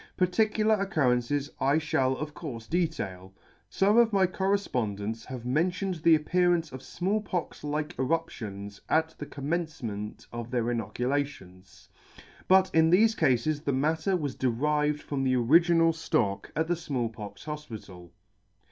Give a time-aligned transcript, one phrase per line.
[0.17, 3.35] Particular occurrences I {hall of courfe detail.
[3.69, 7.63] Some of my corref Z pondent [1&2] pondents have mentioned the appearance of Small Pox
[7.63, 11.87] like eruptions at the commencement of their inoculations;
[12.47, 17.07] but in thefe cafes the matter was derived from the original ftock at the Small
[17.09, 18.09] pox Hofpital.